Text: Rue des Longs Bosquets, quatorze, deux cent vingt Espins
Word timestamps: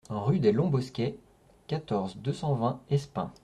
Rue 0.09 0.39
des 0.39 0.51
Longs 0.51 0.71
Bosquets, 0.71 1.15
quatorze, 1.67 2.17
deux 2.17 2.33
cent 2.33 2.55
vingt 2.55 2.79
Espins 2.89 3.31